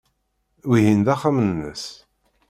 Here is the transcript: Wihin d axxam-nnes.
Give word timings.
Wihin 0.69 0.99
d 1.05 1.07
axxam-nnes. 1.13 1.83